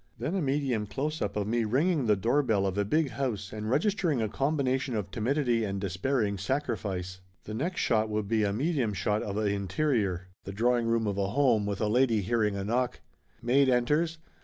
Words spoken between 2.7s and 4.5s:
a big house and registering a